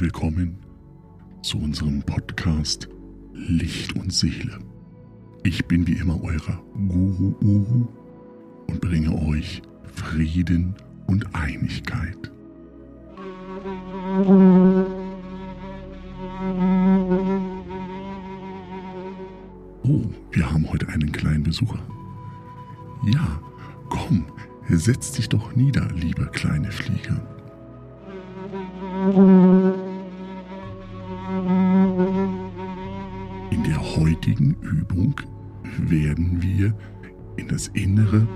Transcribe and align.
willkommen 0.00 0.56
zu 1.42 1.58
unserem 1.58 2.02
Podcast 2.02 2.88
Licht 3.34 3.94
und 3.96 4.10
Seele. 4.10 4.58
Ich 5.42 5.66
bin 5.66 5.86
wie 5.86 5.92
immer 5.92 6.22
eurer 6.24 6.58
Guru 6.88 7.34
Uru 7.42 7.86
und 8.66 8.80
bringe 8.80 9.12
euch 9.28 9.60
Frieden 9.94 10.74
und 11.06 11.26
Einigkeit. 11.34 12.32
Oh, 19.82 20.04
wir 20.30 20.50
haben 20.50 20.66
heute 20.70 20.88
einen 20.88 21.12
kleinen 21.12 21.42
Besucher. 21.42 21.78
Ja, 23.04 23.38
komm, 23.90 24.24
setz 24.70 25.12
dich 25.12 25.28
doch 25.28 25.54
nieder, 25.54 25.86
liebe 25.94 26.24
kleine 26.32 26.72
Fliege. 26.72 27.19
In 33.50 33.64
der 33.64 33.96
heutigen 33.96 34.56
Übung 34.62 35.14
werden 35.78 36.42
wir 36.42 36.74
in 37.36 37.48
das 37.48 37.68
Innere 37.68 38.26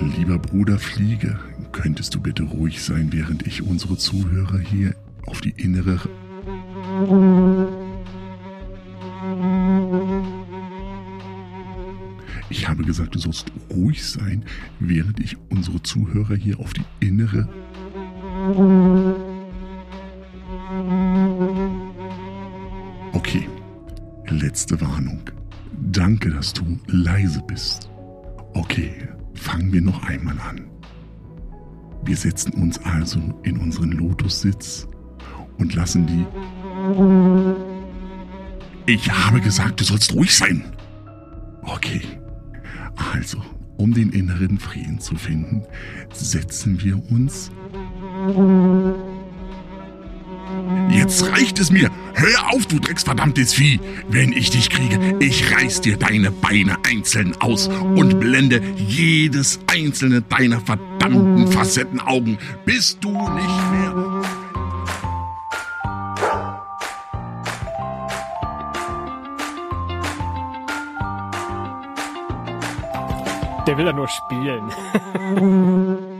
Lieber 0.00 0.38
Bruder 0.38 0.78
Fliege, 0.78 1.38
könntest 1.72 2.14
du 2.14 2.20
bitte 2.20 2.42
ruhig 2.42 2.82
sein, 2.82 3.12
während 3.12 3.46
ich 3.46 3.62
unsere 3.62 3.96
Zuhörer 3.96 4.58
hier 4.58 4.94
auf 5.26 5.40
die 5.40 5.50
innere 5.50 6.00
Ich 12.48 12.68
habe 12.68 12.84
gesagt, 12.84 13.14
du 13.14 13.18
sollst 13.18 13.50
ruhig 13.70 14.04
sein, 14.04 14.44
während 14.78 15.20
ich 15.20 15.36
unsere 15.50 15.82
Zuhörer 15.82 16.36
hier 16.36 16.60
auf 16.60 16.72
die 16.72 16.84
innere 17.00 17.48
Okay, 23.12 23.48
letzte 24.28 24.80
Warnung. 24.80 25.20
Danke, 25.72 26.30
dass 26.30 26.52
du 26.52 26.78
leise 26.86 27.42
bist. 27.46 27.90
Okay, 28.54 29.08
fangen 29.34 29.72
wir 29.72 29.80
noch 29.80 30.02
einmal 30.04 30.38
an. 30.38 30.66
Wir 32.04 32.16
setzen 32.16 32.52
uns 32.52 32.78
also 32.78 33.18
in 33.42 33.58
unseren 33.58 33.90
Lotussitz 33.92 34.86
und 35.58 35.74
lassen 35.74 36.06
die... 36.06 36.24
Ich 38.86 39.10
habe 39.10 39.40
gesagt, 39.40 39.80
du 39.80 39.84
sollst 39.84 40.14
ruhig 40.14 40.36
sein. 40.36 40.64
Okay, 41.62 42.02
also, 43.16 43.38
um 43.78 43.94
den 43.94 44.10
inneren 44.10 44.58
Frieden 44.58 45.00
zu 45.00 45.16
finden, 45.16 45.62
setzen 46.12 46.82
wir 46.82 47.00
uns... 47.10 47.50
Jetzt 50.90 51.30
reicht 51.30 51.58
es 51.58 51.70
mir. 51.70 51.90
Hör 52.14 52.52
auf, 52.52 52.66
du 52.66 52.78
drecksverdammtes 52.78 53.54
Vieh. 53.54 53.80
Wenn 54.08 54.32
ich 54.32 54.50
dich 54.50 54.70
kriege, 54.70 55.16
ich 55.20 55.50
reiß 55.52 55.80
dir 55.80 55.96
deine 55.96 56.30
Beine 56.30 56.76
einzeln 56.84 57.34
aus 57.40 57.68
und 57.68 58.20
blende 58.20 58.60
jedes 58.76 59.60
einzelne 59.66 60.22
deiner 60.22 60.60
verdammten 60.60 61.48
Facettenaugen, 61.48 62.38
bis 62.64 62.98
du 63.00 63.10
nicht 63.10 63.70
mehr... 63.72 64.05
Der 73.66 73.76
will 73.76 73.86
ja 73.86 73.92
nur 73.92 74.08
spielen. 74.08 74.72